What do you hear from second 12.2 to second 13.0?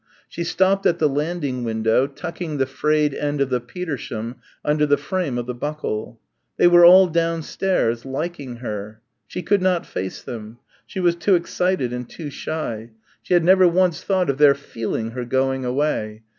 shy....